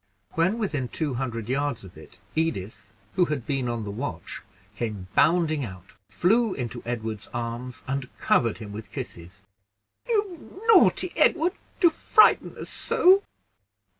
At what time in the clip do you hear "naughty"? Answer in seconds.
10.67-11.13